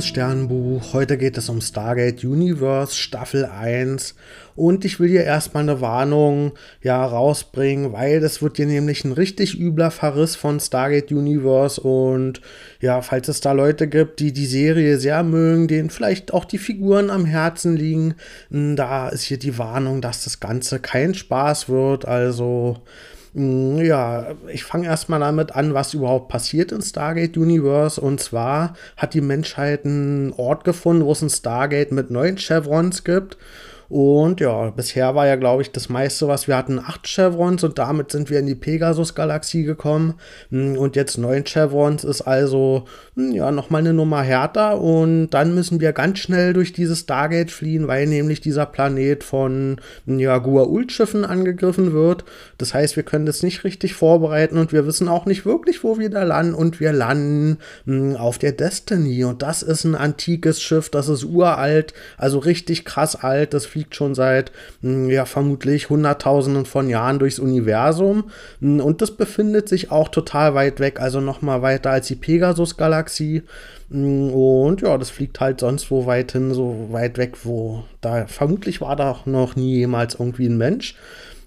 [0.00, 4.14] liebes Sternbuch, heute geht es um Stargate Universe Staffel 1
[4.56, 6.52] und ich will hier erstmal eine Warnung
[6.82, 11.80] ja rausbringen, weil das wird hier nämlich ein richtig übler Verriss von Stargate Universe.
[11.80, 12.40] Und
[12.80, 16.58] ja, falls es da Leute gibt, die die Serie sehr mögen, denen vielleicht auch die
[16.58, 18.14] Figuren am Herzen liegen,
[18.50, 22.78] da ist hier die Warnung, dass das Ganze kein Spaß wird, also
[23.32, 28.00] ja, ich fange erstmal damit an, was überhaupt passiert in Stargate Universe.
[28.00, 33.04] Und zwar hat die Menschheit einen Ort gefunden, wo es ein Stargate mit neun Chevrons
[33.04, 33.36] gibt.
[33.90, 37.76] Und ja, bisher war ja, glaube ich, das meiste, was wir hatten, acht Chevrons und
[37.76, 40.14] damit sind wir in die Pegasus-Galaxie gekommen.
[40.50, 42.84] Hm, und jetzt neun Chevrons ist also
[43.16, 44.80] hm, ja nochmal eine Nummer härter.
[44.80, 49.80] Und dann müssen wir ganz schnell durch dieses Stargate fliehen, weil nämlich dieser Planet von
[50.06, 52.24] hm, ja, Gua'uld-Schiffen angegriffen wird.
[52.58, 55.98] Das heißt, wir können das nicht richtig vorbereiten und wir wissen auch nicht wirklich, wo
[55.98, 56.54] wir da landen.
[56.54, 57.58] Und wir landen
[58.16, 59.24] auf der Destiny.
[59.24, 63.52] Und das ist ein antikes Schiff, das ist uralt, also richtig krass alt.
[63.52, 68.24] Das fliegt fliegt schon seit, hm, ja, vermutlich Hunderttausenden von Jahren durchs Universum.
[68.60, 73.42] Hm, und das befindet sich auch total weit weg, also nochmal weiter als die Pegasus-Galaxie.
[73.90, 78.26] Hm, und ja, das fliegt halt sonst wo weit hin, so weit weg, wo da
[78.26, 80.94] vermutlich war da noch nie jemals irgendwie ein Mensch.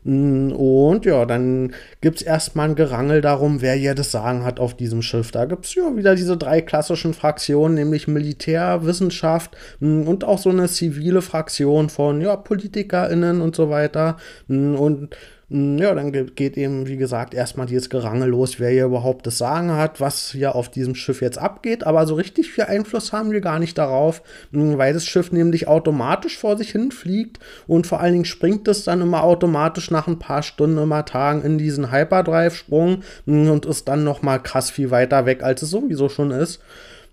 [0.05, 4.75] Und ja, dann gibt es erstmal ein Gerangel darum, wer hier das Sagen hat auf
[4.75, 5.31] diesem Schiff.
[5.31, 10.39] Da gibt es ja wieder diese drei klassischen Fraktionen, nämlich Militär, Wissenschaft mm, und auch
[10.39, 14.17] so eine zivile Fraktion von ja, PolitikerInnen und so weiter.
[14.47, 15.09] Mm, und hm,
[15.53, 19.71] ja, dann geht eben, wie gesagt, erstmal dieses Gerangel los, wer hier überhaupt das Sagen
[19.71, 21.85] hat, was hier auf diesem Schiff jetzt abgeht.
[21.85, 25.67] Aber so richtig viel Einfluss haben wir gar nicht darauf, hm, weil das Schiff nämlich
[25.67, 27.37] automatisch vor sich hin fliegt
[27.67, 31.43] und vor allen Dingen springt es dann immer automatisch nach ein paar Stunden, immer Tagen
[31.43, 35.69] in diesen Hyperdrive-Sprung hm, und ist dann noch mal krass viel weiter weg, als es
[35.69, 36.61] sowieso schon ist.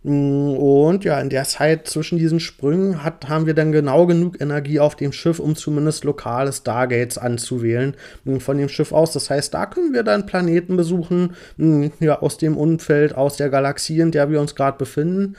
[0.02, 4.40] Mm, und ja, in der Zeit zwischen diesen Sprüngen hat, haben wir dann genau genug
[4.40, 7.94] Energie auf dem Schiff, um zumindest lokale Stargates anzuwählen
[8.24, 9.12] mm, von dem Schiff aus.
[9.12, 13.50] Das heißt, da können wir dann Planeten besuchen, mm, ja, aus dem Umfeld, aus der
[13.50, 15.36] Galaxie, in der wir uns gerade befinden.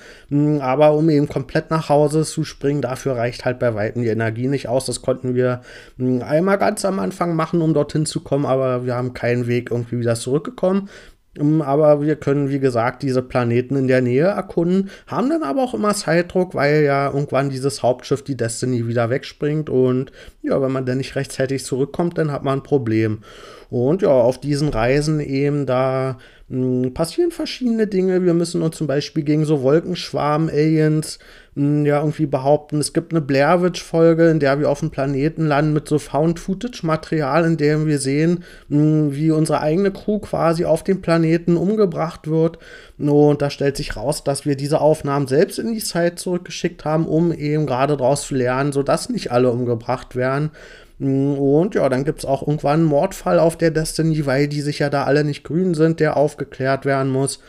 [0.61, 4.47] Aber um eben komplett nach Hause zu springen, dafür reicht halt bei Weitem die Energie
[4.47, 4.85] nicht aus.
[4.85, 5.61] Das konnten wir
[5.99, 9.99] einmal ganz am Anfang machen, um dorthin zu kommen, aber wir haben keinen Weg irgendwie
[9.99, 10.89] wieder zurückgekommen.
[11.39, 15.63] Ähm, aber wir können, wie gesagt, diese Planeten in der Nähe erkunden, haben dann aber
[15.63, 19.69] auch immer Zeitdruck, weil ja irgendwann dieses Hauptschiff, die Destiny, wieder wegspringt.
[19.69, 23.19] Und ja, wenn man dann nicht rechtzeitig zurückkommt, dann hat man ein Problem.
[23.69, 26.17] Und ja, auf diesen Reisen eben, da
[26.49, 28.23] mh, hm, passieren verschiedene Dinge.
[28.25, 31.19] Wir müssen uns zum Beispiel gegen so Wolkenschwarm-Aliens
[31.53, 35.73] ja irgendwie behaupten, es gibt eine Blair Witch-Folge, in der wir auf dem Planeten landen
[35.73, 41.57] mit so Found-Footage-Material, in dem wir sehen, wie unsere eigene Crew quasi auf dem Planeten
[41.57, 42.57] umgebracht wird.
[42.97, 47.05] Und da stellt sich raus, dass wir diese Aufnahmen selbst in die Zeit zurückgeschickt haben,
[47.05, 50.51] um eben gerade daraus zu lernen, sodass nicht alle umgebracht werden.
[50.99, 54.79] Und ja, dann gibt es auch irgendwann einen Mordfall auf der Destiny, weil die sich
[54.79, 57.41] ja da alle nicht grün sind, der aufgeklärt werden muss.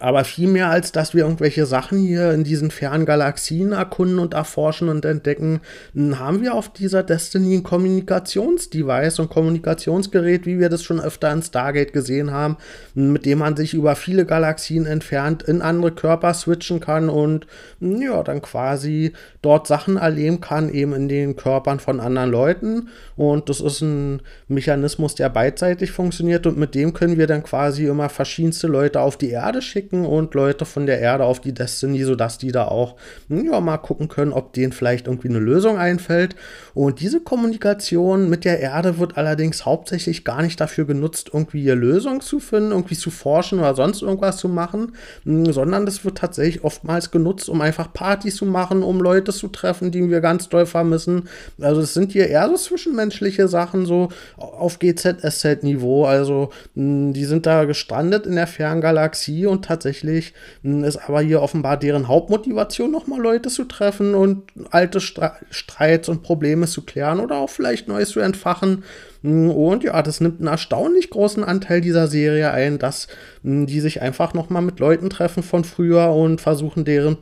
[0.00, 4.34] Aber viel mehr als dass wir irgendwelche Sachen hier in diesen fernen Galaxien erkunden und
[4.34, 5.60] erforschen und entdecken,
[5.96, 11.42] haben wir auf dieser Destiny ein Kommunikationsdevice und Kommunikationsgerät, wie wir das schon öfter in
[11.42, 12.56] Stargate gesehen haben,
[12.94, 17.46] mit dem man sich über viele Galaxien entfernt in andere Körper switchen kann und
[17.80, 22.88] ja, dann quasi dort Sachen erleben kann, eben in den Körpern von anderen Leuten.
[23.16, 27.86] Und das ist ein Mechanismus, der beidseitig funktioniert und mit dem können wir dann quasi
[27.86, 31.54] immer verschiedenste Leute auf die Erde schicken schicken und Leute von der Erde auf die
[31.54, 32.96] Destiny, sodass die da auch
[33.28, 36.36] hm, ja, mal gucken können, ob denen vielleicht irgendwie eine Lösung einfällt.
[36.74, 41.80] Und diese Kommunikation mit der Erde wird allerdings hauptsächlich gar nicht dafür genutzt, irgendwie eine
[41.80, 44.92] Lösung zu finden, irgendwie zu forschen oder sonst irgendwas zu machen,
[45.24, 49.48] hm, sondern das wird tatsächlich oftmals genutzt, um einfach Partys zu machen, um Leute zu
[49.48, 51.28] treffen, die wir ganz doll vermissen.
[51.60, 56.04] Also es sind hier eher so zwischenmenschliche Sachen, so auf GZSZ-Niveau.
[56.04, 59.77] Also hm, die sind da gestrandet in der Ferngalaxie und tatsächlich
[60.62, 66.22] hm, ist aber hier offenbar deren Hauptmotivation, nochmal Leute zu treffen und alte Streits und
[66.22, 68.84] Probleme zu klären oder auch vielleicht Neues zu entfachen.
[69.22, 73.08] Hm, und ja, das nimmt einen erstaunlich großen Anteil dieser Serie ein, dass
[73.42, 77.18] hm, die sich einfach noch mal mit Leuten treffen von früher und versuchen, deren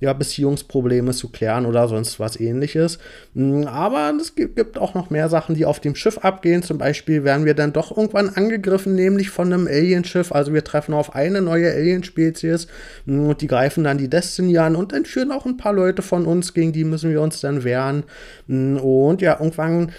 [0.00, 2.98] ja, Beziehungsprobleme zu klären oder sonst was ähnliches.
[3.34, 6.62] Hm, aber es gibt auch noch mehr Sachen, die auf dem Schiff abgehen.
[6.62, 10.32] Zum Beispiel werden wir dann doch irgendwann angegriffen, nämlich von einem Alienschiff.
[10.32, 12.66] Also wir treffen auf eine neue Alienspezies.
[13.06, 16.54] Und die greifen dann die Destiny an und entführen auch ein paar Leute von uns,
[16.54, 18.04] gegen die müssen wir uns dann wehren.
[18.48, 19.92] Und ja, irgendwann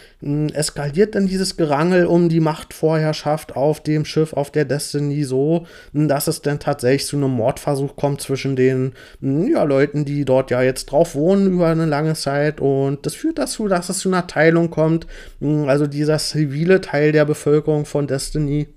[0.53, 6.27] eskaliert dann dieses Gerangel um die Machtvorherrschaft auf dem Schiff, auf der Destiny so, dass
[6.27, 10.85] es dann tatsächlich zu einem Mordversuch kommt zwischen den ja, Leuten, die dort ja jetzt
[10.87, 12.61] drauf wohnen über eine lange Zeit.
[12.61, 15.07] Und das führt dazu, dass es zu einer Teilung kommt.
[15.41, 18.67] Also dieser zivile Teil der Bevölkerung von Destiny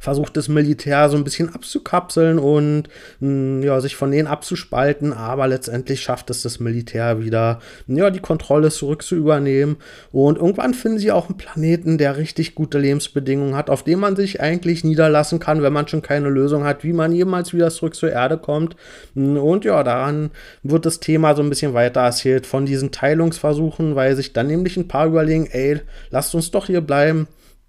[0.00, 2.88] versucht das Militär so ein bisschen abzukapseln und
[3.20, 8.10] mh, hm, ja, sich von denen abzuspalten, aber letztendlich schafft es das Militär wieder, ja,
[8.10, 9.76] die Kontrolle zurückzuübernehmen
[10.12, 14.16] und irgendwann finden sie auch einen Planeten, der richtig gute Lebensbedingungen hat, auf dem man
[14.16, 17.94] sich eigentlich niederlassen kann, wenn man schon keine Lösung hat, wie man jemals wieder zurück
[17.94, 18.76] zur Erde kommt.
[19.14, 20.30] Hm, und ja, daran
[20.62, 24.76] wird das Thema so ein bisschen weiter erzählt von diesen Teilungsversuchen, weil sich dann nämlich
[24.76, 27.28] ein paar überlegen, ey, lasst uns doch hier bleiben,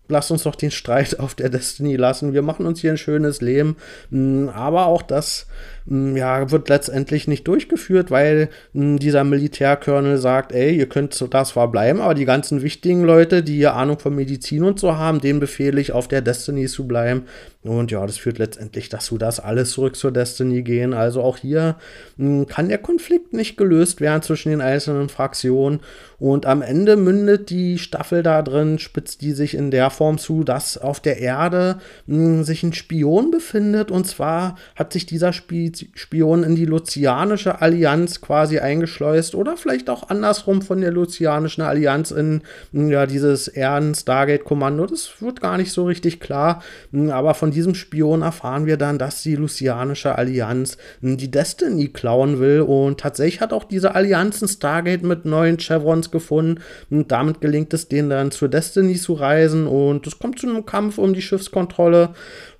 [0.10, 2.34] lasst uns doch den Streit auf der Destiny lassen.
[2.34, 3.78] Wir machen uns hier ein schönes Leben.
[4.12, 5.48] Hm, aber auch das
[5.86, 12.14] ja, wird letztendlich nicht durchgeführt, weil dieser Militärkörnel sagt, ey, ihr könnt das verbleiben, aber
[12.14, 15.92] die ganzen wichtigen Leute, die hier Ahnung von Medizin und so haben, denen befehle ich,
[15.92, 17.24] auf der Destiny zu bleiben.
[17.62, 20.94] Und ja, das führt letztendlich dazu, dass alles zurück zur Destiny gehen.
[20.94, 21.76] Also auch hier
[22.18, 25.82] kann der Konflikt nicht gelöst werden zwischen den einzelnen Fraktionen.
[26.20, 30.46] Und am Ende mündet die Staffel da drin, spitzt die sich in der Form zu,
[30.46, 33.92] dass auf der Erde sich ein Spion befindet.
[33.92, 39.90] Und zwar hat sich dieser Sp Spion in die Lucianische Allianz quasi eingeschleust oder vielleicht
[39.90, 42.42] auch andersrum von der Lucianischen Allianz in
[42.72, 44.86] ja, dieses Ehren-Stargate-Kommando.
[44.86, 46.64] Das wird gar nicht so richtig klar.
[47.12, 52.62] Aber von diesem Spion erfahren wir dann, dass die Lucianische Allianz die Destiny klauen will.
[52.62, 56.62] Und tatsächlich hat auch diese Allianz ein Stargate mit neuen Chevrons gefunden.
[56.90, 59.68] Und damit gelingt es denen dann zur Destiny zu reisen.
[59.68, 62.10] Und es kommt zu einem Kampf um die Schiffskontrolle.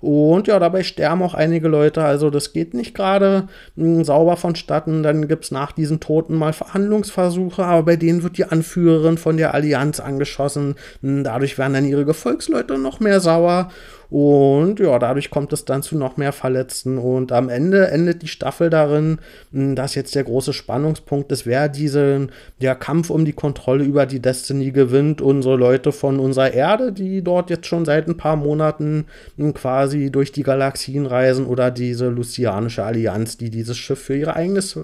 [0.00, 2.02] Und ja, dabei sterben auch einige Leute.
[2.02, 5.02] Also das geht nicht gerade hm, sauber vonstatten.
[5.02, 9.36] Dann gibt es nach diesen Toten mal Verhandlungsversuche, aber bei denen wird die Anführerin von
[9.36, 10.76] der Allianz angeschossen.
[11.02, 13.68] Hm, dadurch werden dann ihre Gefolgsleute noch mehr sauer.
[14.10, 16.98] Und ja, dadurch kommt es dann zu noch mehr Verletzten.
[16.98, 19.18] Und am Ende endet die Staffel darin,
[19.52, 24.06] hm, dass jetzt der große Spannungspunkt ist, wer diesen der Kampf um die Kontrolle über
[24.06, 25.20] die Destiny gewinnt.
[25.20, 30.10] Unsere Leute von unserer Erde, die dort jetzt schon seit ein paar Monaten hm, quasi
[30.10, 34.78] durch die Galaxien reisen, oder diese Lucianische Allianz, die dieses Schiff für ihre eigenes,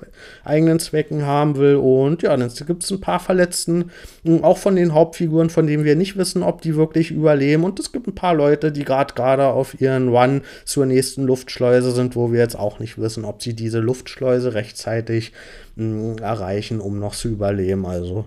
[0.45, 1.77] eigenen Zwecken haben will.
[1.77, 3.91] Und ja, dann gibt es ein paar Verletzten,
[4.25, 7.65] hm, auch von den Hauptfiguren, von denen wir nicht wissen, ob die wirklich überleben.
[7.65, 11.91] Und es gibt ein paar Leute, die gerade gerade auf ihren Run zur nächsten Luftschleuse
[11.91, 15.33] sind, wo wir jetzt auch nicht wissen, ob sie diese Luftschleuse rechtzeitig
[15.75, 17.85] mh, hm, erreichen, um noch zu überleben.
[17.87, 18.27] Also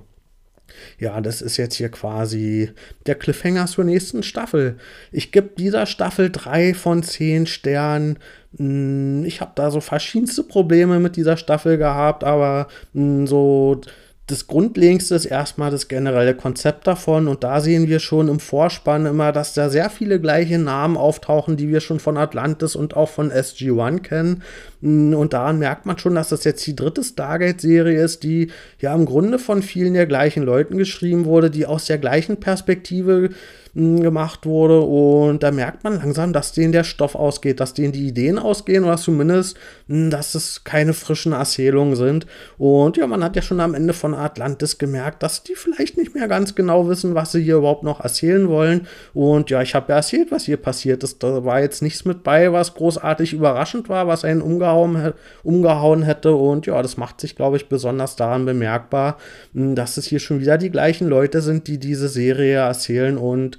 [0.99, 2.71] ja, das ist jetzt hier quasi
[3.05, 4.77] der Cliffhanger zur nächsten Staffel.
[5.11, 8.17] Ich gebe dieser Staffel drei von zehn Sternen.
[8.57, 13.81] Hm, ich habe da so verschiedenste Probleme mit dieser Staffel gehabt, aber hm, so
[14.29, 19.07] das Grundlegendste ist erstmal das generelle Konzept davon und da sehen wir schon im Vorspann
[19.07, 23.09] immer, dass da sehr viele gleiche Namen auftauchen, die wir schon von Atlantis und auch
[23.09, 24.43] von SG-1 kennen.
[24.81, 28.93] Mm, und daran merkt man schon, dass das jetzt die dritte Stargate-Serie ist, die ja
[28.93, 33.31] im Grunde von vielen der gleichen Leuten geschrieben wurde, die aus der gleichen Perspektive
[33.73, 34.81] gemacht wurde.
[34.81, 38.83] Und da merkt man langsam, dass denen der Stoff ausgeht, dass denen die Ideen ausgehen
[38.83, 39.57] oder zumindest,
[39.87, 42.25] dass es keine frischen Erzählungen sind.
[42.57, 46.15] Und ja, man hat ja schon am Ende von Atlantis gemerkt, dass die vielleicht nicht
[46.15, 48.87] mehr ganz genau wissen, was sie hier überhaupt noch erzählen wollen.
[49.13, 51.21] Und ja, ich habe ja erzählt, was hier passiert ist.
[51.23, 56.33] Da war jetzt nichts mit bei, was großartig überraschend war, was einen umgehauen, umgehauen hätte.
[56.33, 59.17] Und ja, das macht sich, glaube ich, besonders daran bemerkbar,
[59.53, 63.58] dass es hier schon wieder die gleichen Leute sind, die diese Serie erzählen und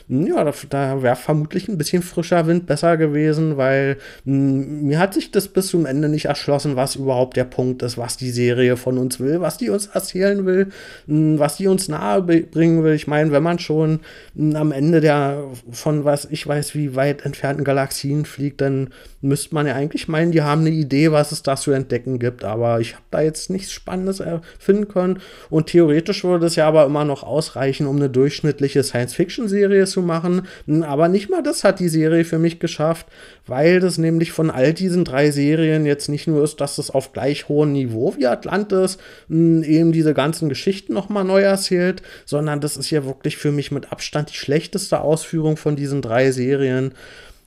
[0.11, 4.99] ja, da, da wäre vermutlich ein bisschen frischer Wind besser gewesen, weil mh, hm, mir
[4.99, 8.31] hat sich das bis zum Ende nicht erschlossen, was überhaupt der Punkt ist, was die
[8.31, 10.65] Serie von uns will, was die uns erzählen will,
[11.07, 12.93] mh, hm, was die uns nahe bringen will.
[12.93, 14.01] Ich meine, wenn man schon
[14.35, 18.89] mh, hm, am Ende der von was ich weiß, wie weit entfernten Galaxien fliegt, dann
[19.21, 22.43] müsste man ja eigentlich meinen, die haben eine Idee, was es da zu entdecken gibt.
[22.43, 24.21] Aber ich habe da jetzt nichts Spannendes
[24.59, 25.19] finden können.
[25.49, 30.47] Und theoretisch würde es ja aber immer noch ausreichen, um eine durchschnittliche Science-Fiction-Serie zu machen.
[30.81, 33.07] Aber nicht mal das hat die Serie für mich geschafft,
[33.45, 37.13] weil das nämlich von all diesen drei Serien jetzt nicht nur ist, dass es auf
[37.13, 38.97] gleich hohem Niveau wie Atlantis
[39.29, 43.91] eben diese ganzen Geschichten nochmal neu erzählt, sondern das ist ja wirklich für mich mit
[43.91, 46.93] Abstand die schlechteste Ausführung von diesen drei Serien.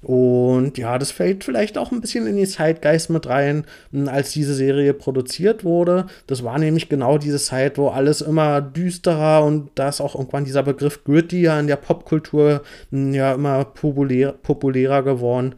[0.05, 4.33] Und ja, das fällt vielleicht auch ein bisschen in den Zeitgeist mit rein, hm, als
[4.33, 6.07] diese Serie produziert wurde.
[6.27, 10.45] Das war nämlich genau diese Zeit, wo alles immer düsterer und da ist auch irgendwann
[10.45, 15.55] dieser Begriff gritty ja in der Popkultur hm, ja immer populär, populärer geworden.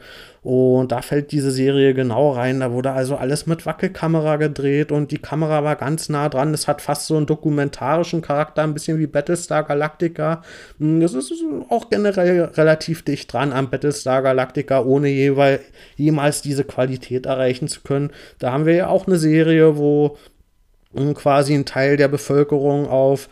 [0.46, 2.60] Und da fällt diese Serie genau rein.
[2.60, 6.54] Da wurde also alles mit Wackelkamera gedreht und die Kamera war ganz nah dran.
[6.54, 10.44] Es hat fast so einen dokumentarischen Charakter, ein bisschen wie Battlestar Galactica.
[10.78, 11.32] Hm, das ist
[11.68, 15.62] auch generell relativ dicht dran am Battlestar Galactica, ohne jeweils,
[15.96, 18.12] jemals diese Qualität erreichen zu können.
[18.38, 20.16] Da haben wir ja auch eine Serie, wo
[21.14, 23.28] quasi ein Teil der Bevölkerung auf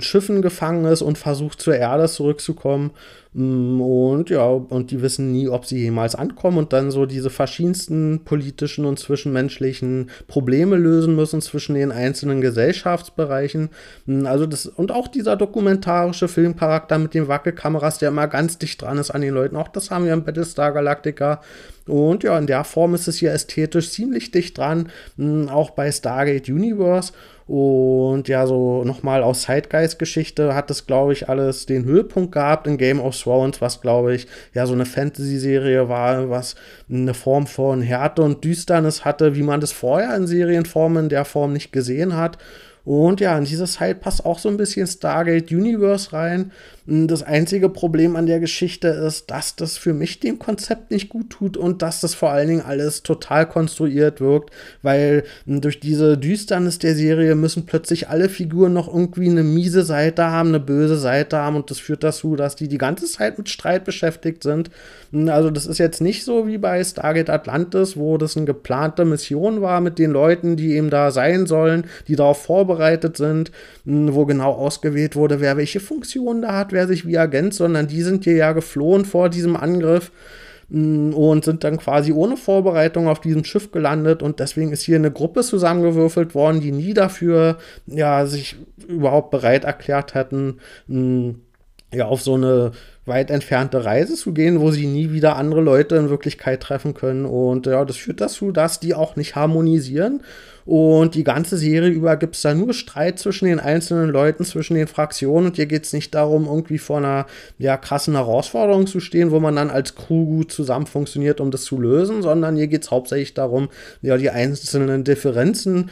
[0.00, 2.90] Schiffen gefangen ist und versucht zur Erde zurückzukommen.
[3.36, 7.28] Mm, und ja, und die wissen nie, ob sie jemals ankommen und dann so diese
[7.28, 13.68] verschiedensten politischen und zwischenmenschlichen Probleme lösen müssen zwischen den einzelnen Gesellschaftsbereichen.
[14.06, 18.80] Mm, also das, und auch dieser dokumentarische Filmcharakter mit den Wackelkameras, der immer ganz dicht
[18.80, 19.56] dran ist an den Leuten.
[19.56, 21.42] Auch das haben wir im Battlestar Galactica.
[21.86, 24.88] Und ja, in der Form ist es hier ästhetisch ziemlich dicht dran,
[25.18, 27.12] mm, auch bei Stargate Universe.
[27.46, 32.76] Und ja, so nochmal aus Zeitgeist-Geschichte hat es, glaube ich, alles den Höhepunkt gehabt in
[32.76, 36.56] Game of Thrones, was, glaube ich, ja so eine Fantasy-Serie war, was
[36.90, 41.24] eine Form von Härte und Düsternis hatte, wie man das vorher in Serienformen in der
[41.24, 42.38] Form nicht gesehen hat.
[42.84, 46.52] Und ja, in diese Zeit passt auch so ein bisschen Stargate Universe rein.
[46.88, 51.30] Das einzige Problem an der Geschichte ist, dass das für mich dem Konzept nicht gut
[51.30, 54.50] tut und dass das vor allen Dingen alles total konstruiert wirkt,
[54.82, 60.26] weil durch diese Düsternis der Serie müssen plötzlich alle Figuren noch irgendwie eine miese Seite
[60.26, 63.48] haben, eine böse Seite haben und das führt dazu, dass die die ganze Zeit mit
[63.48, 64.70] Streit beschäftigt sind.
[65.12, 69.60] Also das ist jetzt nicht so wie bei Stargate Atlantis, wo das eine geplante Mission
[69.60, 73.50] war mit den Leuten, die eben da sein sollen, die darauf vorbereitet sind,
[73.84, 78.02] wo genau ausgewählt wurde, wer welche Funktion da hat, wer sich wie Agent, sondern die
[78.02, 80.12] sind hier ja geflohen vor diesem Angriff
[80.68, 84.22] mm, und sind dann quasi ohne Vorbereitung auf diesem Schiff gelandet.
[84.22, 88.56] Und deswegen ist hier eine Gruppe zusammengewürfelt worden, die nie dafür ja sich
[88.86, 91.30] überhaupt bereit erklärt hatten, mm,
[91.92, 92.72] ja auf so eine
[93.06, 97.24] weit entfernte Reise zu gehen, wo sie nie wieder andere Leute in Wirklichkeit treffen können.
[97.24, 100.22] Und ja, das führt dazu, dass die auch nicht harmonisieren
[100.66, 104.74] und die ganze Serie über gibt es da nur Streit zwischen den einzelnen Leuten, zwischen
[104.74, 105.46] den Fraktionen.
[105.46, 107.26] Und hier geht es nicht darum, irgendwie vor einer
[107.58, 111.62] ja, krassen Herausforderung zu stehen, wo man dann als Crew gut zusammen funktioniert, um das
[111.62, 113.68] zu lösen, sondern hier geht es hauptsächlich darum,
[114.02, 115.90] ja, die einzelnen Differenzen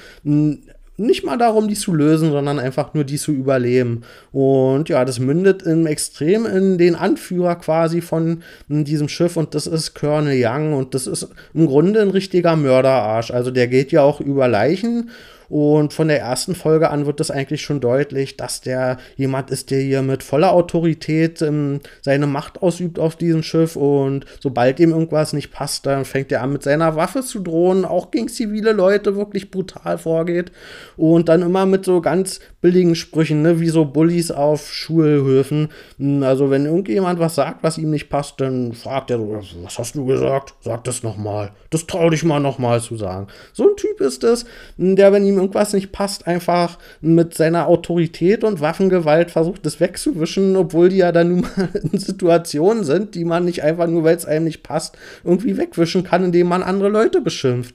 [0.97, 4.03] nicht mal darum, die zu lösen, sondern einfach nur die zu überleben.
[4.33, 9.67] Und ja, das mündet im Extrem in den Anführer quasi von diesem Schiff und das
[9.67, 13.31] ist Colonel Young und das ist im Grunde ein richtiger Mörderarsch.
[13.33, 15.11] Also der geht ja auch über Leichen
[15.55, 19.71] und von der ersten Folge an wird das eigentlich schon deutlich, dass der jemand ist,
[19.71, 23.77] der hier mit voller Autorität ähm, seine Macht ausübt auf diesem Schiff.
[23.77, 27.85] Und sobald ihm irgendwas nicht passt, dann fängt er an, mit seiner Waffe zu drohen,
[27.85, 30.51] auch gegen zivile Leute wirklich brutal vorgeht.
[30.97, 35.69] Und dann immer mit so ganz billigen Sprüchen, ne, wie so Bullies auf Schulhöfen.
[35.99, 39.79] Hm, also, wenn irgendjemand was sagt, was ihm nicht passt, dann fragt er so: Was
[39.79, 40.55] hast du gesagt?
[40.63, 41.53] Sag das nochmal.
[41.71, 43.29] Das trau dich mal nochmal zu sagen.
[43.53, 44.47] So ein Typ ist es,
[44.79, 50.57] der, wenn ihm irgendwas nicht passt, einfach mit seiner Autorität und Waffengewalt versucht, das wegzuwischen,
[50.57, 54.17] obwohl die ja dann nun mal in Situationen sind, die man nicht einfach nur, weil
[54.17, 57.75] es einem nicht passt, irgendwie wegwischen kann, indem man andere Leute beschimpft.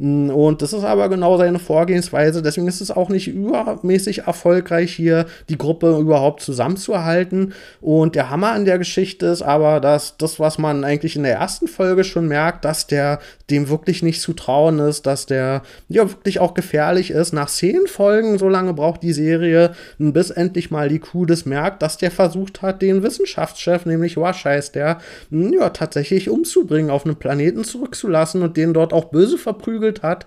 [0.00, 2.40] Mm, und das ist aber genau seine Vorgehensweise.
[2.40, 7.52] Deswegen ist es auch nicht übermäßig erfolgreich, hier die Gruppe überhaupt zusammenzuhalten.
[7.82, 11.34] Und der Hammer an der Geschichte ist aber, dass das, was man eigentlich in der
[11.34, 16.08] ersten Folge schon merkt, dass der dem wirklich nicht zu trauen ist, dass der ja
[16.08, 17.32] wirklich auch gefährlich ist.
[17.32, 21.82] Nach zehn Folgen, so lange braucht die Serie, bis endlich mal die Kuh das merkt,
[21.82, 24.40] dass der versucht hat, den Wissenschaftschef, nämlich Wash
[24.72, 24.98] der,
[25.30, 30.26] ja, tatsächlich umzubringen, auf einem Planeten zurückzulassen und den dort auch böse verprügelt geprügelt hat.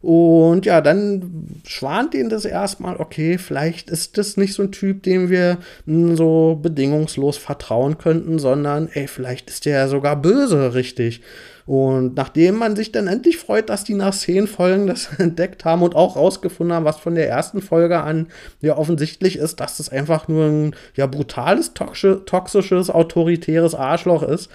[0.00, 5.02] Und ja, dann schwant ihn das erstmal, okay, vielleicht ist das nicht so ein Typ,
[5.02, 11.20] dem wir hm, so bedingungslos vertrauen könnten, sondern ey, vielleicht ist der sogar böse, richtig.
[11.68, 15.82] Und nachdem man sich dann endlich freut, dass die nach zehn Folgen das entdeckt haben
[15.82, 18.28] und auch rausgefunden haben, was von der ersten Folge an
[18.62, 24.48] ja offensichtlich ist, dass das einfach nur ein ja brutales, toxisches, autoritäres Arschloch ist,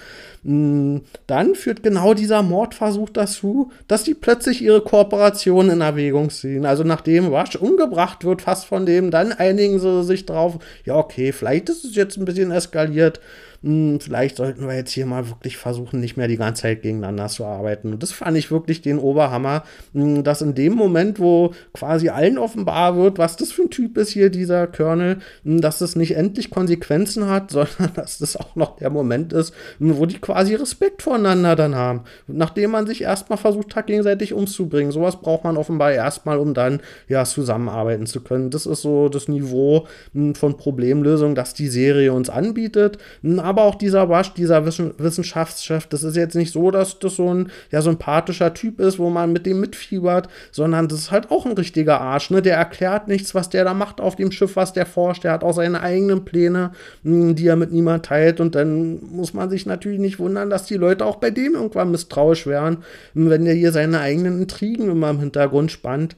[0.43, 6.65] hm, dann führt genau dieser Mordversuch dazu, dass die plötzlich ihre Kooperation in Erwägung ziehen.
[6.65, 11.31] Also nachdem Rush umgebracht wird, fast von dem, dann einigen sie sich drauf, ja okay,
[11.31, 13.19] vielleicht ist es jetzt ein bisschen eskaliert
[13.63, 17.27] hm, vielleicht sollten wir jetzt hier mal wirklich versuchen, nicht mehr die ganze Zeit gegeneinander
[17.29, 17.93] zu arbeiten.
[17.93, 22.37] Und das fand ich wirklich den Oberhammer, hm, dass in dem Moment, wo quasi allen
[22.37, 26.17] offenbar wird, was das für ein Typ ist hier, dieser Colonel, hm, dass das nicht
[26.17, 31.01] endlich Konsequenzen hat, sondern dass das auch noch der Moment ist, wo die quasi Respekt
[31.01, 32.01] voneinander dann haben.
[32.27, 34.91] Nachdem man sich erstmal versucht hat, gegenseitig umzubringen.
[34.91, 38.49] Sowas braucht man offenbar erstmal, um dann ja zusammenarbeiten zu können.
[38.49, 39.87] Das ist so das Niveau
[40.33, 42.97] von Problemlösung, das die Serie uns anbietet.
[43.37, 47.31] Aber aber auch dieser Wasch, dieser Wissenschaftschef, das ist jetzt nicht so, dass das so
[47.31, 51.45] ein ja, sympathischer Typ ist, wo man mit dem mitfiebert, sondern das ist halt auch
[51.45, 52.41] ein richtiger Arsch, ne?
[52.41, 55.23] Der erklärt nichts, was der da macht auf dem Schiff, was der forscht.
[55.23, 56.71] Der hat auch seine eigenen Pläne,
[57.03, 58.39] hm, die er mit niemand teilt.
[58.39, 61.91] Und dann muss man sich natürlich nicht wundern, dass die Leute auch bei dem irgendwann
[61.91, 62.77] misstrauisch wären,
[63.13, 66.15] wenn der hier seine eigenen Intrigen immer im Hintergrund spannt.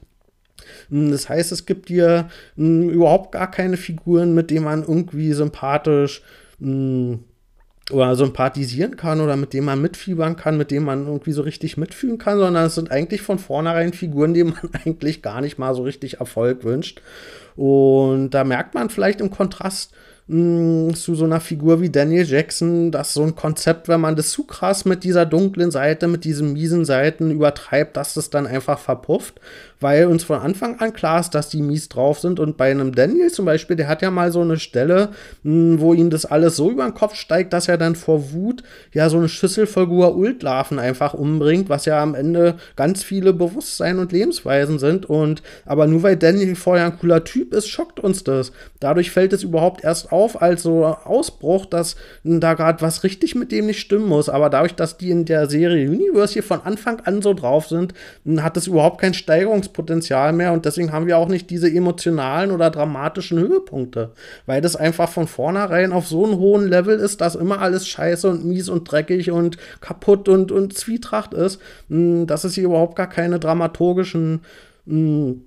[0.88, 5.34] Hm, das heißt, es gibt hier hm, überhaupt gar keine Figuren, mit denen man irgendwie
[5.34, 6.22] sympathisch
[6.60, 7.20] hm,
[7.92, 11.76] oder sympathisieren kann oder mit denen man mitfiebern kann, mit denen man irgendwie so richtig
[11.76, 15.74] mitfühlen kann, sondern es sind eigentlich von vornherein Figuren, denen man eigentlich gar nicht mal
[15.74, 17.00] so richtig Erfolg wünscht.
[17.54, 19.92] Und da merkt man vielleicht im Kontrast
[20.26, 24.30] mh, zu so einer Figur wie Daniel Jackson, dass so ein Konzept, wenn man das
[24.30, 28.78] zu krass mit dieser dunklen Seite, mit diesen miesen Seiten übertreibt, dass das dann einfach
[28.78, 29.40] verpufft
[29.80, 32.40] weil uns von Anfang an klar ist, dass die mies drauf sind.
[32.40, 35.10] Und bei einem Daniel zum Beispiel, der hat ja mal so eine Stelle,
[35.42, 38.32] mh, hm, wo ihm das alles so über den Kopf steigt, dass er dann vor
[38.32, 43.32] Wut ja so eine Schüssel voll Guault-Larven einfach umbringt, was ja am Ende ganz viele
[43.32, 45.06] Bewusstsein und Lebensweisen sind.
[45.06, 48.52] Und aber nur weil Daniel vorher ein cooler Typ ist, schockt uns das.
[48.80, 53.34] Dadurch fällt es überhaupt erst auf als so Ausbruch, dass hm, da gerade was richtig
[53.34, 54.28] mit dem nicht stimmen muss.
[54.28, 57.92] Aber dadurch, dass die in der Serie Universe hier von Anfang an so drauf sind,
[58.24, 61.70] hm, hat es überhaupt kein Steigerungs Handlungspotenzial mehr und deswegen haben wir auch nicht diese
[61.70, 64.12] emotionalen oder dramatischen Höhepunkte,
[64.46, 68.28] weil das einfach von vornherein auf so einem hohen Level ist, dass immer alles scheiße
[68.28, 72.96] und mies und dreckig und kaputt und, und Zwietracht ist, hm, dass es hier überhaupt
[72.96, 74.40] gar keine dramaturgischen
[74.86, 75.42] hm,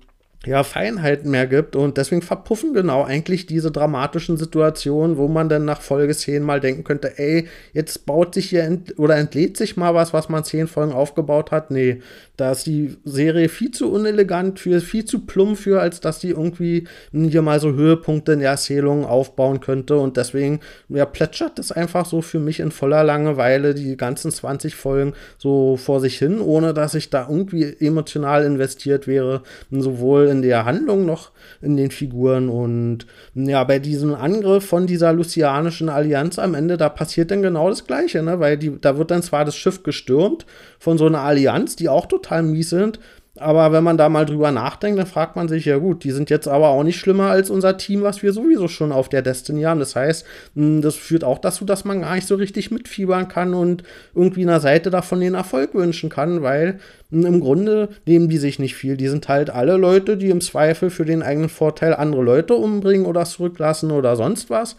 [0.46, 5.66] ja, Feinheiten mehr gibt und deswegen verpuffen genau eigentlich diese dramatischen Situationen, wo man dann
[5.66, 9.76] nach Folge 10 mal denken könnte, ey, jetzt baut sich hier ent oder entlädt sich
[9.76, 11.70] mal was, was man 10 Folgen aufgebaut hat.
[11.70, 12.00] Nee,
[12.40, 16.30] da ist die Serie viel zu unelegant für, viel zu plump für, als dass die
[16.30, 19.98] irgendwie hier mal so Höhepunkte in der Erzählung aufbauen könnte.
[19.98, 24.74] Und deswegen, ja, plätschert das einfach so für mich in voller Langeweile die ganzen 20
[24.74, 29.42] Folgen so vor sich hin, ohne dass ich da irgendwie emotional investiert wäre.
[29.70, 32.48] Sowohl in der Handlung noch in den Figuren.
[32.48, 37.68] Und ja, bei diesem Angriff von dieser lucianischen Allianz am Ende, da passiert dann genau
[37.68, 38.40] das Gleiche, ne?
[38.40, 40.46] Weil die, da wird dann zwar das Schiff gestürmt
[40.78, 42.98] von so einer Allianz, die auch total mies sind.
[43.38, 46.30] Aber wenn man da mal drüber nachdenkt, dann fragt man sich, ja gut, die sind
[46.30, 49.62] jetzt aber auch nicht schlimmer als unser Team, was wir sowieso schon auf der Destiny
[49.62, 49.78] haben.
[49.78, 53.54] Das heißt, hm, das führt auch dazu, dass man gar nicht so richtig mitfiebern kann
[53.54, 58.38] und irgendwie einer Seite davon den Erfolg wünschen kann, weil hm, im Grunde nehmen die
[58.38, 58.96] sich nicht viel.
[58.96, 63.06] Die sind halt alle Leute, die im Zweifel für den eigenen Vorteil andere Leute umbringen
[63.06, 64.76] oder zurücklassen oder sonst was.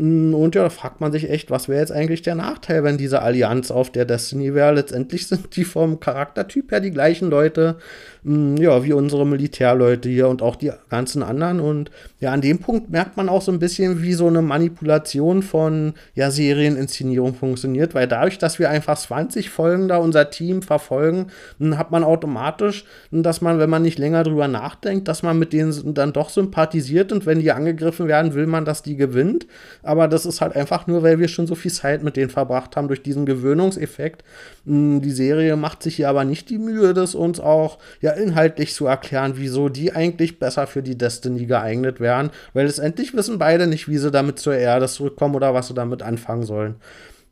[0.00, 3.20] Und ja, da fragt man sich echt, was wäre jetzt eigentlich der Nachteil, wenn diese
[3.20, 4.72] Allianz auf der Destiny wäre?
[4.72, 7.76] Letztendlich sind die vom Charaktertyp her die gleichen Leute,
[8.22, 11.58] ja, wie unsere Militärleute hier und auch die ganzen anderen.
[11.58, 15.42] Und ja, an dem Punkt merkt man auch so ein bisschen, wie so eine Manipulation
[15.42, 21.28] von ja, Serieninszenierung funktioniert, weil dadurch, dass wir einfach 20 Folgen da unser Team verfolgen,
[21.58, 25.38] mm, hat man automatisch, mm, dass man, wenn man nicht länger drüber nachdenkt, dass man
[25.38, 29.46] mit denen dann doch sympathisiert und wenn die angegriffen werden, will man, dass die gewinnt.
[29.82, 32.76] Aber das ist halt einfach nur, weil wir schon so viel Zeit mit denen verbracht
[32.76, 34.24] haben durch diesen Gewöhnungseffekt.
[34.64, 38.74] Die Serie macht sich hier aber nicht die Mühe, das uns auch ja ja inhaltlich
[38.74, 43.66] zu erklären, wieso die eigentlich besser für die Destiny geeignet wären, weil letztendlich wissen beide
[43.66, 46.76] nicht, wie sie damit zur Erde zurückkommen oder was sie damit anfangen sollen.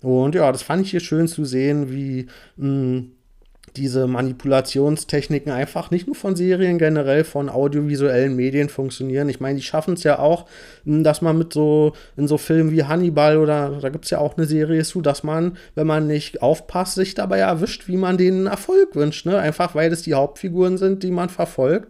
[0.03, 3.12] Und ja, das fand ich hier schön zu sehen, wie mh, hm,
[3.76, 9.28] diese Manipulationstechniken einfach nicht nur von Serien, generell von audiovisuellen Medien funktionieren.
[9.28, 10.46] Ich meine, die schaffen es ja auch,
[10.85, 14.18] hm, dass man mit so, in so Filmen wie Hannibal oder da gibt es ja
[14.18, 18.18] auch eine Serie zu, dass man, wenn man nicht aufpasst, sich dabei erwischt, wie man
[18.18, 19.26] denen Erfolg wünscht.
[19.26, 19.38] Ne?
[19.38, 21.88] Einfach weil es die Hauptfiguren sind, die man verfolgt.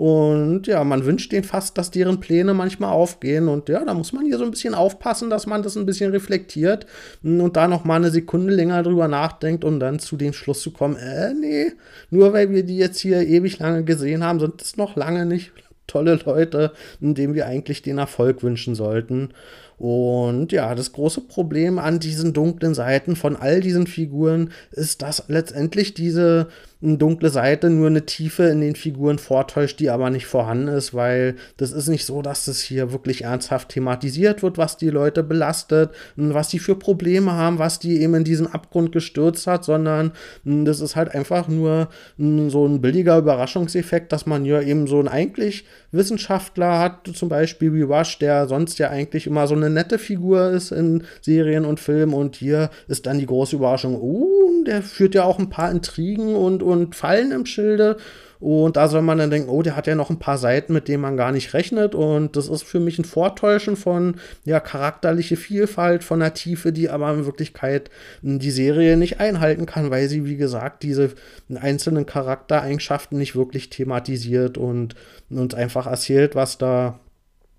[0.00, 3.48] Und ja, man wünscht denen fast, dass deren Pläne manchmal aufgehen.
[3.48, 6.10] Und ja, da muss man hier so ein bisschen aufpassen, dass man das ein bisschen
[6.10, 6.86] reflektiert
[7.22, 10.70] und da noch mal eine Sekunde länger drüber nachdenkt, um dann zu dem Schluss zu
[10.70, 11.72] kommen, äh, nee,
[12.08, 15.52] nur weil wir die jetzt hier ewig lange gesehen haben, sind das noch lange nicht
[15.86, 19.34] tolle Leute, denen wir eigentlich den Erfolg wünschen sollten.
[19.76, 25.24] Und ja, das große Problem an diesen dunklen Seiten von all diesen Figuren ist, dass
[25.28, 26.48] letztendlich diese
[26.82, 30.94] eine dunkle Seite nur eine Tiefe in den Figuren vortäuscht, die aber nicht vorhanden ist,
[30.94, 35.22] weil das ist nicht so, dass das hier wirklich ernsthaft thematisiert wird, was die Leute
[35.22, 40.12] belastet, was die für Probleme haben, was die eben in diesen Abgrund gestürzt hat, sondern
[40.44, 45.08] das ist halt einfach nur so ein billiger Überraschungseffekt, dass man ja eben so einen
[45.08, 49.98] eigentlich Wissenschaftler hat, zum Beispiel wie Rush, der sonst ja eigentlich immer so eine nette
[49.98, 54.82] Figur ist in Serien und Filmen und hier ist dann die große Überraschung, oh, der
[54.82, 57.96] führt ja auch ein paar Intrigen und, und Fallen im Schilde.
[58.40, 60.88] Und da soll man dann denken, oh, der hat ja noch ein paar Seiten, mit
[60.88, 61.94] denen man gar nicht rechnet.
[61.94, 66.88] Und das ist für mich ein Vortäuschen von ja, charakterliche Vielfalt, von der Tiefe, die
[66.88, 67.90] aber in Wirklichkeit
[68.22, 71.10] hm, die Serie nicht einhalten kann, weil sie, wie gesagt, diese
[71.54, 74.94] einzelnen Charaktereigenschaften nicht wirklich thematisiert und
[75.28, 76.98] uns einfach erzählt, was da,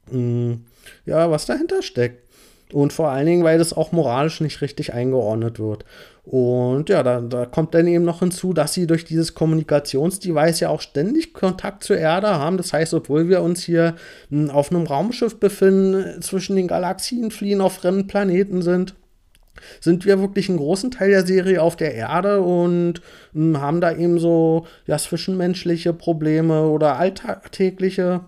[0.10, 0.66] mh, hm,
[1.06, 2.24] ja, was dahinter steckt.
[2.74, 5.86] Und vor allen Dingen, weil das auch moralisch nicht richtig eingeordnet wird.
[6.24, 10.70] Und ja, da, da kommt dann eben noch hinzu, dass sie durch dieses Kommunikationsdevice ja
[10.70, 12.58] auch ständig Kontakt zur Erde haben.
[12.58, 13.96] Das heißt, obwohl wir uns hier
[14.30, 18.96] hm, auf einem Raumschiff befinden, zwischen den Galaxien fliehen, auf fremden Planeten sind,
[19.80, 23.02] sind wir wirklich einen großen Teil der Serie auf der Erde und
[23.34, 28.22] hm, haben da eben so ja, zwischenmenschliche Probleme oder alltägliche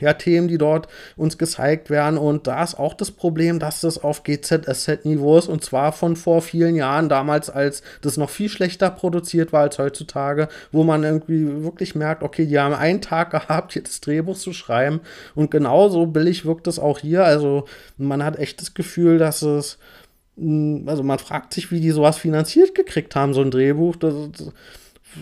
[0.00, 2.18] ja, Themen, die dort uns gezeigt werden.
[2.18, 6.42] Und da ist auch das Problem, dass das auf GZSZ-Niveau ist und zwar von vor
[6.42, 11.62] vielen Jahren, damals, als das noch viel schlechter produziert war als heutzutage, wo man irgendwie
[11.62, 15.00] wirklich merkt, okay, die haben einen Tag gehabt, hier das Drehbuch zu schreiben.
[15.34, 17.24] Und genauso billig wirkt es auch hier.
[17.24, 17.64] Also
[17.96, 19.78] man hat echt das Gefühl, dass es
[20.38, 23.96] hm, also man fragt sich, wie die sowas finanziert gekriegt haben, so ein Drehbuch.
[23.96, 24.52] Das, das,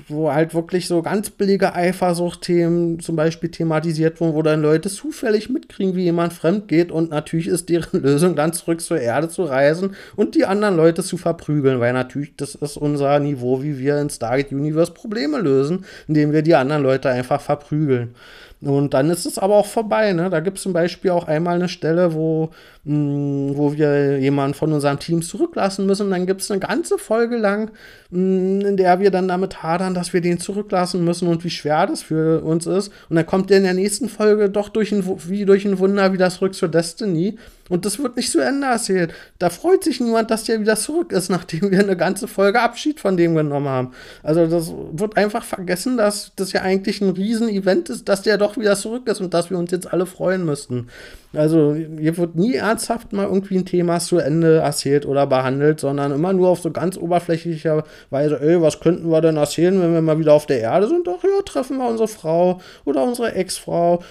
[0.09, 5.49] wo halt wirklich so ganz billige Eifersucht-Themen zum Beispiel thematisiert wurden, wo dann Leute zufällig
[5.49, 9.44] mitkriegen, wie jemand fremd geht und natürlich ist deren Lösung dann zurück zur Erde zu
[9.44, 14.01] reisen und die anderen Leute zu verprügeln, weil natürlich das ist unser Niveau, wie wir
[14.01, 18.14] in Stargate Universe Probleme lösen, indem wir die anderen Leute einfach verprügeln.
[18.62, 20.12] Und dann ist es aber auch vorbei.
[20.14, 20.30] Ne?
[20.30, 22.50] Da gibt es zum Beispiel auch einmal eine Stelle, wo,
[22.84, 26.10] mh, mm, wo wir jemanden von unserem Team zurücklassen müssen.
[26.10, 27.70] Dann gibt es eine ganze Folge lang,
[28.10, 31.50] mh, mm, in der wir dann damit hadern, dass wir den zurücklassen müssen und wie
[31.50, 32.90] schwer das für uns ist.
[33.10, 36.14] Und dann kommt der in der nächsten Folge doch durch ein, wie durch ein Wunder
[36.14, 37.36] wieder zurück zur Destiny.
[37.68, 39.12] Und das wird nicht zu Ende erzählt.
[39.38, 43.00] Da freut sich niemand, dass der wieder zurück ist, nachdem wir eine ganze Folge Abschied
[43.00, 43.92] von dem genommen haben.
[44.22, 48.57] Also das wird einfach vergessen, dass das ja eigentlich ein Riesen-Event ist, dass der doch
[48.57, 50.88] wieder zurück ist und dass wir uns jetzt alle freuen müssten.
[51.37, 56.12] Also hier wird nie ernsthaft mal irgendwie ein Thema zu Ende erzählt oder behandelt, sondern
[56.12, 60.00] immer nur auf so ganz oberflächlicher Weise, ey, was könnten wir denn erzählen, wenn wir
[60.00, 61.07] mal wieder auf der Erde sind?
[61.07, 64.02] Doch, ja, treffen wir unsere Frau oder unsere Ex-Frau,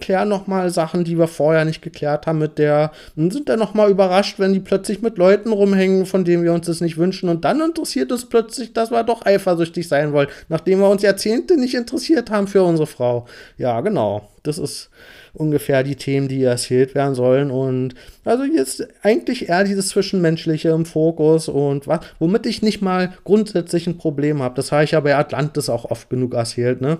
[0.00, 2.73] klären nochmal Sachen, die wir vorher nicht geklärt haben mit der,
[3.16, 6.66] und sind dann nochmal überrascht, wenn die plötzlich mit Leuten rumhängen, von denen wir uns
[6.66, 10.80] das nicht wünschen und dann interessiert uns plötzlich, dass wir doch eifersüchtig sein wollen, nachdem
[10.80, 13.26] wir uns Jahrzehnte nicht interessiert haben für unsere Frau.
[13.58, 14.28] Ja, genau.
[14.42, 14.90] Das ist
[15.32, 17.50] ungefähr die Themen, die erzählt werden sollen.
[17.50, 23.12] Und also jetzt eigentlich eher dieses Zwischenmenschliche im Fokus und was, womit ich nicht mal
[23.24, 24.54] grundsätzlich ein Problem habe.
[24.54, 26.98] Das habe ich ja bei Atlantis auch oft genug erzählt, ne?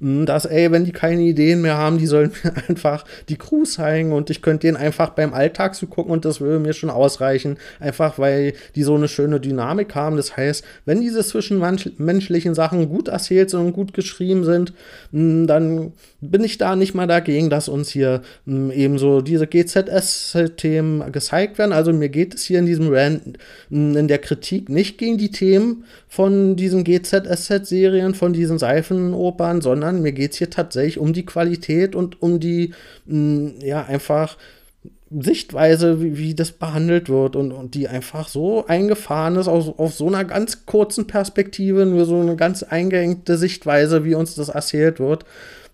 [0.00, 3.64] Hm, dass, ey, wenn die keine Ideen mehr haben, die sollen mir einfach die Crew
[3.64, 6.90] zeigen und ich könnte denen einfach beim Alltag zu gucken und das würde mir schon
[6.90, 7.58] ausreichen.
[7.80, 10.16] Einfach weil die so eine schöne Dynamik haben.
[10.16, 14.72] Das heißt, wenn diese zwischenmenschlichen Sachen gut erzählt sind und gut geschrieben sind,
[15.12, 19.46] hm, dann bin ich da nicht mal dagegen, dass uns hier hm, eben so diese
[19.46, 21.72] GZS-Themen gezeigt werden.
[21.72, 23.38] Also mir geht es hier in diesem Rand
[23.70, 30.12] in der Kritik nicht gegen die Themen von diesen GZSZ-Serien, von diesen Seifenopern, sondern mir
[30.12, 32.72] geht es hier tatsächlich um die Qualität und um die,
[33.06, 34.36] mh, ja, einfach
[35.10, 39.92] Sichtweise, wie, wie das behandelt wird und, und die einfach so eingefahren ist, auf, auf
[39.92, 45.00] so einer ganz kurzen Perspektive, nur so eine ganz eingeengte Sichtweise, wie uns das erzählt
[45.00, 45.24] wird.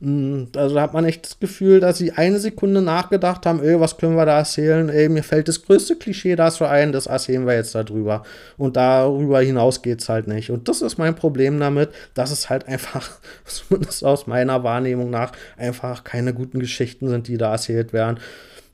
[0.04, 3.78] Mm, also da hat man echt das Gefühl, dass sie eine Sekunde nachgedacht haben, ey,
[3.78, 4.88] was können wir da erzählen?
[4.88, 8.24] Ey, mir fällt das größte Klischee dazu ein, das erzählen wir jetzt darüber.
[8.56, 10.50] Und darüber hinaus geht es halt nicht.
[10.50, 13.10] Und das ist mein Problem damit, dass es halt einfach,
[13.44, 18.18] zumindest aus meiner Wahrnehmung nach, einfach keine guten Geschichten sind, die da erzählt werden.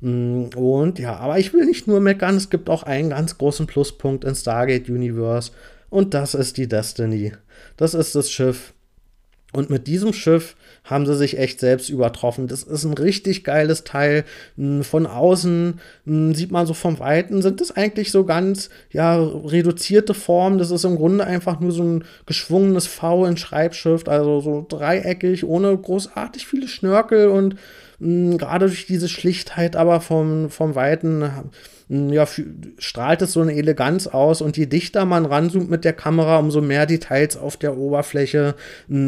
[0.01, 3.67] Mm, und ja, aber ich will nicht nur meckern, es gibt auch einen ganz großen
[3.67, 5.53] Pluspunkt in Stargate Universe
[5.91, 7.33] und das ist die Destiny.
[7.77, 8.73] Das ist das Schiff.
[9.55, 12.49] Und mit diesem Schiff haben sie sich echt selbst übertroffen.
[12.49, 14.25] Das ist ein richtig geiles Teil.
[14.57, 19.17] Mm, von außen mm, sieht man so vom Weiten, sind das eigentlich so ganz, ja,
[19.17, 20.59] reduzierte Formen.
[20.59, 25.45] Das ist im Grunde einfach nur so ein geschwungenes V in Schreibschrift, also so dreieckig,
[25.45, 27.57] ohne großartig viele Schnörkel und
[28.01, 31.51] gerade durch diese Schlichtheit aber vom, vom Weiten
[31.89, 32.27] ja,
[32.79, 36.61] strahlt es so eine Eleganz aus und je dichter man ranzoomt mit der Kamera, umso
[36.61, 38.55] mehr Details auf der Oberfläche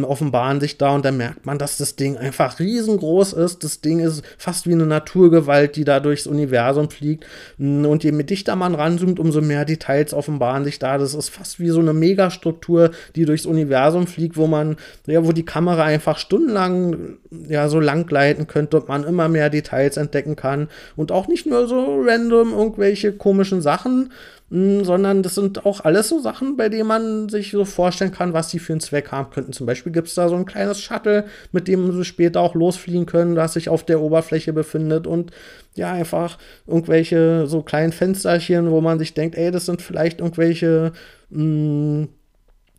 [0.02, 3.62] offenbaren sich da und dann merkt man, dass das Ding einfach riesengroß ist.
[3.62, 7.24] Das Ding ist fast wie eine Naturgewalt, die da durchs Universum fliegt
[7.58, 10.98] und je dichter man ranzoomt, umso mehr Details offenbaren sich da.
[10.98, 15.32] Das ist fast wie so eine Megastruktur, die durchs Universum fliegt, wo man, ja, wo
[15.32, 20.36] die Kamera einfach stundenlang ja so lang gleiten könnte wird man immer mehr Details entdecken
[20.36, 24.12] kann und auch nicht nur so random irgendwelche komischen Sachen,
[24.50, 28.32] mh, sondern das sind auch alles so Sachen, bei denen man sich so vorstellen kann,
[28.32, 29.52] was die für einen Zweck haben könnten.
[29.52, 33.06] Zum Beispiel gibt es da so ein kleines Shuttle, mit dem sie später auch losfliegen
[33.06, 35.32] können, das sich auf der Oberfläche befindet und
[35.74, 40.92] ja, einfach irgendwelche so kleinen Fensterchen, wo man sich denkt, ey, das sind vielleicht irgendwelche
[41.30, 42.08] mh,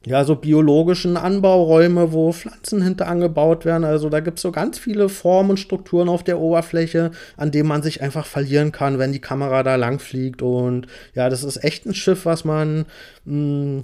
[0.05, 3.83] ja, so biologischen Anbauräume, wo Pflanzen hinter angebaut werden.
[3.83, 7.69] Also da gibt es so ganz viele Formen und Strukturen auf der Oberfläche, an denen
[7.69, 10.41] man sich einfach verlieren kann, wenn die Kamera da lang fliegt.
[10.41, 12.85] Und ja, das ist echt ein Schiff, was man
[13.25, 13.83] mh,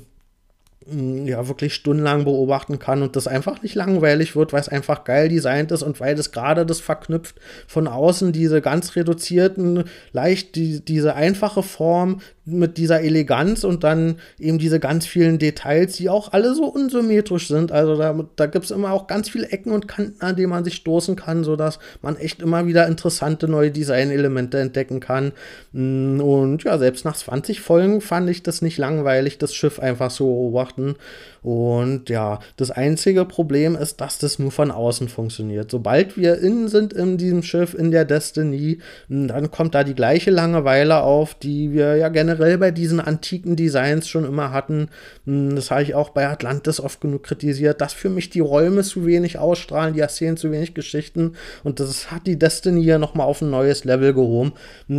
[0.90, 5.30] ja wirklich stundenlang beobachten kann und das einfach nicht langweilig wird, weil es einfach geil
[5.30, 7.36] designt ist und weil das gerade das verknüpft
[7.68, 14.16] von außen diese ganz reduzierten, leicht die, diese einfache Form mit dieser Eleganz und dann
[14.40, 17.74] eben diese ganz vielen Details, die auch alle so unsymmetrisch sind.
[17.74, 20.64] Also da, da gibt es immer auch ganz viele Ecken und Kanten, an denen man
[20.64, 25.34] sich stoßen kann, sodass man echt immer wieder interessante neue Designelemente entdecken kann.
[25.74, 30.10] Mm, und ja, selbst nach 20 Folgen fand ich das nicht langweilig, das Schiff einfach
[30.10, 30.96] so beobachten.
[31.44, 35.70] Und ja, das einzige Problem ist, dass das nur von außen funktioniert.
[35.72, 38.80] Sobald wir innen sind in diesem Schiff, in der Destiny,
[39.10, 44.08] dann kommt da die gleiche Langeweile auf, die wir ja generell bei diesen antiken Designs
[44.08, 44.90] schon immer hatten.
[45.26, 49.06] Das habe ich auch bei Atlantis oft genug kritisiert, dass für mich die Räume zu
[49.06, 51.34] wenig ausstrahlen, die erzählen zu wenig Geschichten.
[51.64, 54.54] Und das hat die Destiny ja nochmal auf ein neues Level gehoben.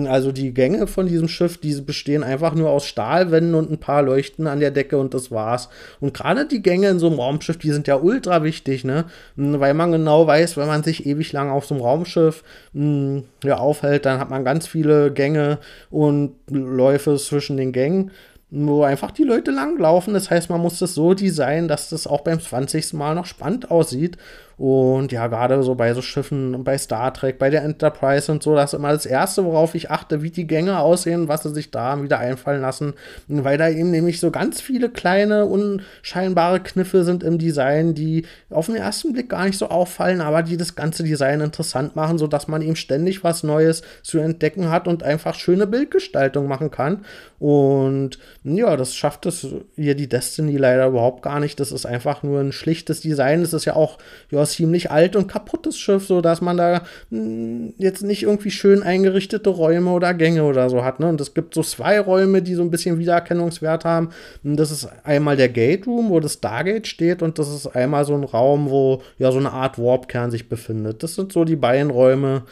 [0.06, 4.02] Also die Gänge von diesem Schiff, die bestehen einfach nur aus Stahlwänden und ein paar
[4.02, 5.68] Leuchten an der Decke und das war's.
[6.00, 9.06] Und gerade die Gänge in so einem Raumschiff, die sind ja ultra wichtig, ne?
[9.36, 12.82] Hm, weil man genau weiß, wenn man sich ewig lang auf so einem Raumschiff mh,
[12.82, 15.58] hm, ja, aufhält, dann hat man ganz viele Gänge
[15.90, 18.10] und Läufe zwischen den Gängen
[18.50, 20.14] wo einfach die Leute langlaufen.
[20.14, 22.94] Das heißt, man muss das so designen, dass das auch beim 20.
[22.94, 24.16] Mal noch spannend aussieht.
[24.58, 28.56] Und ja, gerade so bei so Schiffen, bei Star Trek, bei der Enterprise und so,
[28.56, 31.70] das ist immer das Erste, worauf ich achte, wie die Gänge aussehen, was sie sich
[31.70, 32.94] da wieder einfallen lassen.
[33.28, 38.66] Weil da eben nämlich so ganz viele kleine, unscheinbare Kniffe sind im Design, die auf
[38.66, 42.48] den ersten Blick gar nicht so auffallen, aber die das ganze Design interessant machen, sodass
[42.48, 47.04] man eben ständig was Neues zu entdecken hat und einfach schöne Bildgestaltung machen kann.
[47.38, 51.60] Und ja, das schafft es hier die Destiny leider überhaupt gar nicht.
[51.60, 53.42] Das ist einfach nur ein schlichtes Design.
[53.42, 53.98] Es ist ja auch
[54.30, 58.50] ja, ziemlich alt und kaputtes Schiff, so dass man da mh, hm, jetzt nicht irgendwie
[58.50, 61.00] schön eingerichtete Räume oder Gänge oder so hat.
[61.00, 61.08] Ne?
[61.08, 64.10] Und es gibt so zwei Räume, die so ein bisschen Wiedererkennungswert haben.
[64.44, 68.04] Und das ist einmal der Gate Room, wo das Stargate steht, und das ist einmal
[68.04, 71.02] so ein Raum, wo ja so eine Art Warpkern sich befindet.
[71.02, 72.42] Das sind so die beiden Räume.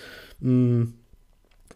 [0.41, 0.93] Mh, hm,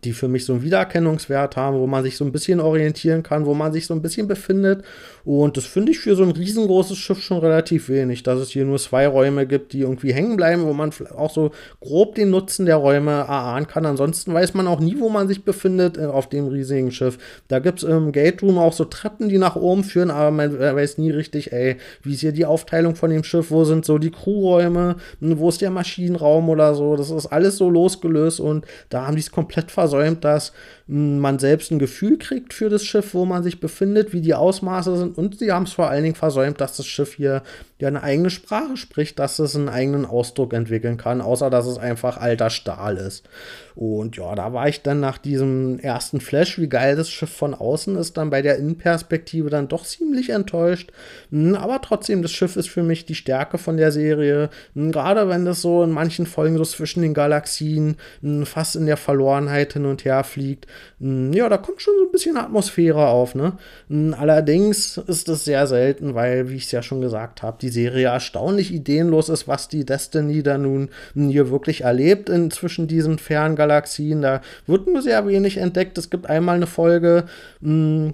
[0.04, 3.44] die für mich so einen Wiedererkennungswert haben, wo man sich so ein bisschen orientieren kann,
[3.44, 4.82] wo man sich so ein bisschen befindet.
[5.24, 8.64] Und das finde ich für so ein riesengroßes Schiff schon relativ wenig, dass es hier
[8.64, 12.64] nur zwei Räume gibt, die irgendwie hängen bleiben, wo man auch so grob den Nutzen
[12.64, 13.84] der Räume erahnen kann.
[13.84, 17.18] Ansonsten weiß man auch nie, wo man sich befindet äh, auf dem riesigen Schiff.
[17.48, 20.58] Da gibt es im Gate Room auch so Treppen, die nach oben führen, aber man
[20.58, 23.98] weiß nie richtig, ey, wie ist hier die Aufteilung von dem Schiff, wo sind so
[23.98, 26.96] die Crewräume, hm, wo ist der Maschinenraum oder so.
[26.96, 30.52] Das ist alles so losgelöst und da haben die es komplett versucht versäumt, dass
[30.86, 34.96] man selbst ein Gefühl kriegt für das Schiff, wo man sich befindet, wie die Ausmaße
[34.96, 35.18] sind.
[35.18, 37.42] Und sie haben es vor allen Dingen versäumt, dass das Schiff hier
[37.78, 41.78] ja eine eigene Sprache spricht, dass es einen eigenen Ausdruck entwickeln kann, außer dass es
[41.78, 43.24] einfach alter Stahl ist.
[43.80, 47.54] Und ja, da war ich dann nach diesem ersten Flash, wie geil das Schiff von
[47.54, 50.92] außen ist, dann bei der Innenperspektive dann doch ziemlich enttäuscht.
[51.30, 54.50] Hm, aber trotzdem, das Schiff ist für mich die Stärke von der Serie.
[54.74, 58.84] Hm, gerade wenn das so in manchen Folgen so zwischen den Galaxien hm, fast in
[58.84, 60.66] der Verlorenheit hin und her fliegt.
[60.98, 63.54] Ja, da kommt schon so ein bisschen Atmosphäre auf, ne?
[63.88, 68.08] Allerdings ist es sehr selten, weil, wie ich es ja schon gesagt habe, die Serie
[68.08, 73.56] erstaunlich ideenlos ist, was die Destiny da nun hier wirklich erlebt in zwischen diesen fernen
[73.56, 73.69] Galaxien.
[74.22, 75.98] Da wird nur sehr wenig entdeckt.
[75.98, 77.24] Es gibt einmal eine Folge,
[77.60, 78.12] mh,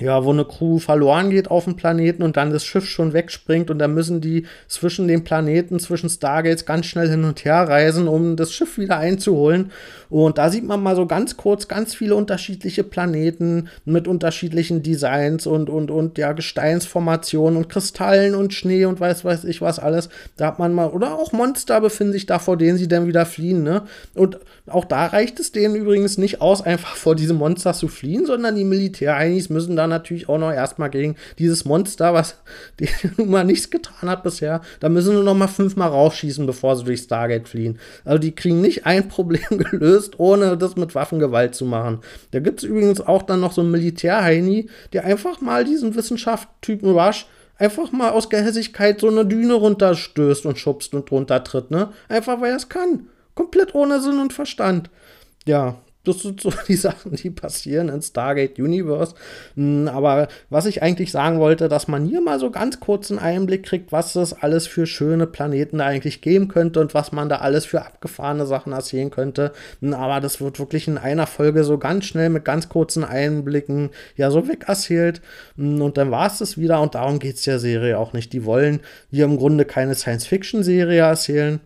[0.00, 3.70] ja, wo eine Crew verloren geht auf dem Planeten und dann das Schiff schon wegspringt
[3.70, 8.08] und dann müssen die zwischen den Planeten, zwischen Stargates ganz schnell hin und her reisen,
[8.08, 9.70] um das Schiff wieder einzuholen.
[10.08, 15.46] Und da sieht man mal so ganz kurz ganz viele unterschiedliche Planeten mit unterschiedlichen Designs
[15.46, 20.08] und, und, und ja, Gesteinsformationen und Kristallen und Schnee und weiß weiß ich was alles.
[20.36, 23.24] Da hat man mal, oder auch Monster befinden sich da, vor denen sie dann wieder
[23.24, 23.82] fliehen, ne?
[24.14, 28.26] Und auch da reicht es denen übrigens nicht aus, einfach vor diesem Monster zu fliehen,
[28.26, 32.36] sondern die Militärheinis müssen dann natürlich auch noch erstmal gegen dieses Monster, was
[33.18, 36.84] nun mal nichts getan hat bisher, da müssen sie noch mal fünfmal rausschießen, bevor sie
[36.84, 37.78] durch Stargate fliehen.
[38.04, 41.98] Also die kriegen nicht ein Problem gelöst, ohne das mit Waffengewalt zu machen.
[42.30, 46.90] Da gibt es übrigens auch dann noch so einen Militärheini, der einfach mal diesen Wissenschaftstypen
[46.90, 47.26] Rush
[47.58, 51.90] einfach mal aus Gehässigkeit so eine Düne runterstößt und schubst und drunter tritt, ne?
[52.08, 54.90] Einfach weil er es kann komplett ohne Sinn und Verstand.
[55.46, 59.14] Ja, das sind so die Sachen, die passieren in Stargate Universe.
[59.54, 63.20] Hm, aber was ich eigentlich sagen wollte, dass man hier mal so ganz kurz einen
[63.20, 67.28] Einblick kriegt, was es alles für schöne Planeten da eigentlich geben könnte und was man
[67.28, 69.52] da alles für abgefahrene Sachen erzählen könnte.
[69.80, 73.90] Hm, aber das wird wirklich in einer Folge so ganz schnell mit ganz kurzen Einblicken
[74.16, 75.20] ja so weg erzählt.
[75.56, 78.32] Hm, und dann war es das wieder und darum geht es der Serie auch nicht.
[78.32, 81.60] Die wollen hier im Grunde keine Science-Fiction-Serie erzählen.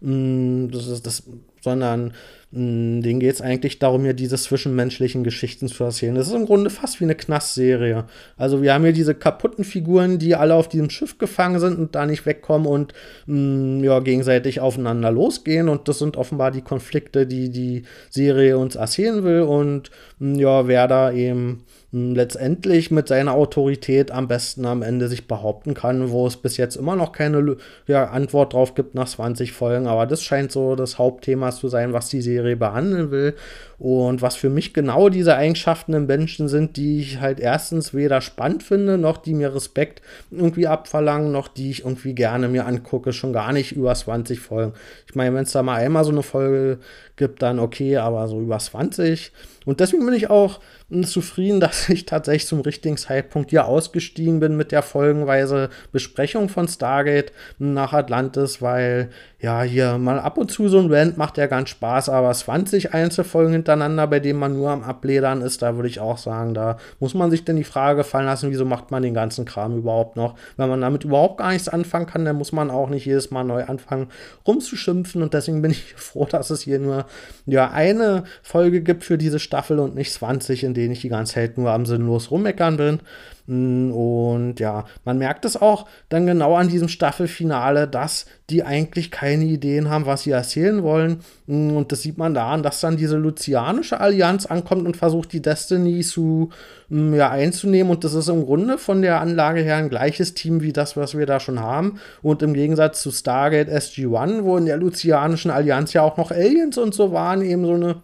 [0.00, 1.24] Das ist das,
[1.60, 2.12] sondern
[2.50, 6.14] hm, denen geht es eigentlich darum, ja diese zwischenmenschlichen Geschichten zu erzählen.
[6.14, 8.04] Das ist im Grunde fast wie eine Knastserie.
[8.38, 11.94] Also wir haben hier diese kaputten Figuren, die alle auf diesem Schiff gefangen sind und
[11.94, 12.94] da nicht wegkommen und
[13.26, 15.68] mh, hm, ja, gegenseitig aufeinander losgehen.
[15.68, 19.42] Und das sind offenbar die Konflikte, die die Serie uns erzählen will.
[19.42, 25.08] Und mh, hm, ja, wer da eben letztendlich mit seiner Autorität am besten am Ende
[25.08, 29.08] sich behaupten kann, wo es bis jetzt immer noch keine ja, Antwort drauf gibt nach
[29.08, 29.86] 20 Folgen.
[29.86, 33.34] Aber das scheint so das Hauptthema zu sein, was die Serie behandeln will.
[33.78, 38.20] Und was für mich genau diese Eigenschaften im Menschen sind, die ich halt erstens weder
[38.20, 43.12] spannend finde, noch die mir Respekt irgendwie abverlangen, noch die ich irgendwie gerne mir angucke,
[43.12, 44.72] schon gar nicht über 20 Folgen.
[45.06, 46.80] Ich meine, wenn es da mal einmal so eine Folge
[47.16, 49.32] gibt, dann okay, aber so über 20
[49.68, 54.40] und deswegen bin ich auch hm, zufrieden, dass ich tatsächlich zum richtigen Zeitpunkt hier ausgestiegen
[54.40, 60.50] bin mit der folgenweise Besprechung von Stargate nach Atlantis, weil ja, hier mal ab und
[60.50, 64.54] zu so ein Rant macht ja ganz Spaß, aber 20 Einzelfolgen hintereinander, bei denen man
[64.54, 67.62] nur am Abledern ist, da würde ich auch sagen, da muss man sich denn die
[67.62, 70.34] Frage fallen lassen, wieso macht man den ganzen Kram überhaupt noch?
[70.56, 73.44] Wenn man damit überhaupt gar nichts anfangen kann, dann muss man auch nicht jedes Mal
[73.44, 74.08] neu anfangen
[74.44, 77.06] rumzuschimpfen und deswegen bin ich froh, dass es hier nur
[77.46, 81.34] ja eine Folge gibt für diese Staffel und nicht 20, in denen ich die ganze
[81.34, 83.00] Zeit nur am sinnlos rummeckern bin.
[83.48, 89.44] Und ja, man merkt es auch dann genau an diesem Staffelfinale, dass die eigentlich keine
[89.44, 91.20] Ideen haben, was sie erzählen wollen.
[91.46, 96.02] Und das sieht man daran, dass dann diese lucianische Allianz ankommt und versucht, die Destiny
[96.02, 96.50] zu
[96.90, 97.90] mm, ja, einzunehmen.
[97.90, 101.16] Und das ist im Grunde von der Anlage her ein gleiches Team wie das, was
[101.16, 102.00] wir da schon haben.
[102.20, 106.76] Und im Gegensatz zu Stargate SG-1, wo in der lucianischen Allianz ja auch noch Aliens
[106.76, 108.02] und so waren, eben so eine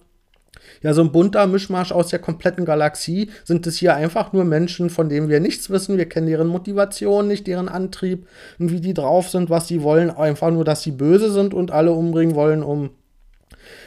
[0.84, 4.90] ja, so ein bunter Mischmasch aus der kompletten Galaxie, sind es hier einfach nur Menschen,
[4.90, 5.96] von denen wir nichts wissen.
[5.96, 8.26] Wir kennen deren Motivation nicht, deren Antrieb
[8.58, 10.10] und wie die drauf sind, was sie wollen.
[10.10, 12.90] Einfach nur, dass sie böse sind und alle umbringen wollen, um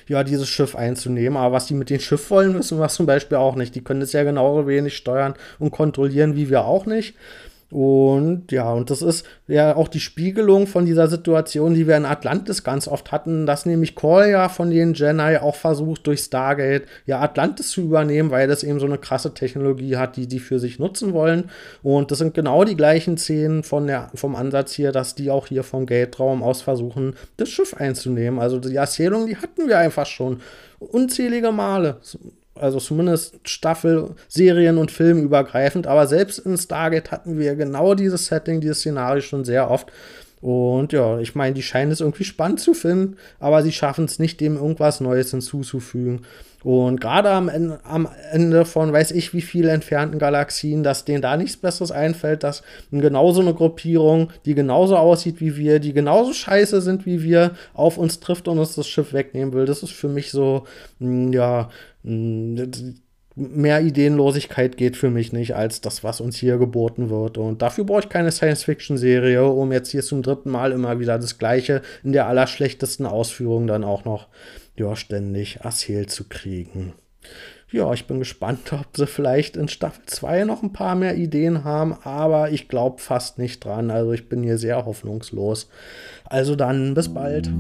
[0.08, 1.38] ja, dieses Schiff einzunehmen.
[1.38, 3.76] Aber was die mit dem Schiff wollen, wissen wir zum Beispiel auch nicht.
[3.76, 7.14] Die können es ja genauso wenig steuern und kontrollieren wie wir auch nicht.
[7.70, 12.06] Und ja, und das ist ja auch die Spiegelung von dieser Situation, die wir in
[12.06, 16.84] Atlantis ganz oft hatten, dass nämlich Call ja von den Jedi auch versucht, durch Stargate
[17.06, 20.60] ja Atlantis zu übernehmen, weil das eben so eine krasse Technologie hat, die die für
[20.60, 21.50] sich nutzen wollen.
[21.84, 25.48] Und das sind genau die gleichen Szenen von der, vom Ansatz hier, dass die auch
[25.48, 28.40] hier vom Gate-Raum aus versuchen, das Schiff einzunehmen.
[28.40, 30.40] Also die Erzählung, die hatten wir einfach schon
[30.80, 31.98] unzählige Male
[32.60, 38.28] also zumindest Staffel, Serien und Film übergreifend, aber selbst in Stargate hatten wir genau dieses
[38.28, 39.92] Setting, dieses Szenario schon sehr oft.
[40.40, 44.20] Und ja, ich meine, die scheinen es irgendwie spannend zu finden, aber sie schaffen es
[44.20, 46.22] nicht, dem irgendwas Neues hinzuzufügen.
[46.64, 51.22] Und gerade am, Ende, am Ende von weiß ich wie viel entfernten Galaxien, dass denen
[51.22, 56.34] da nichts Besseres einfällt, dass genauso eine Gruppierung, die genauso aussieht wie wir, die genauso
[56.34, 59.66] scheiße sind wie wir, auf uns trifft und uns das Schiff wegnehmen will.
[59.66, 60.66] Das ist für mich so,
[61.00, 61.70] hm, ja,
[63.38, 67.38] mehr Ideenlosigkeit geht für mich nicht als das, was uns hier geboten wird.
[67.38, 71.38] Und dafür brauche ich keine Science-Fiction-Serie, um jetzt hier zum dritten Mal immer wieder das
[71.38, 74.28] Gleiche in der allerschlechtesten Ausführung dann auch noch
[74.76, 76.94] ja, ständig erzählt zu kriegen.
[77.70, 81.64] Ja, ich bin gespannt, ob sie vielleicht in Staffel 2 noch ein paar mehr Ideen
[81.64, 83.92] haben, aber ich glaube fast nicht dran.
[83.92, 85.70] Also ich bin hier sehr hoffnungslos.
[86.26, 87.52] Also dann, bis bald.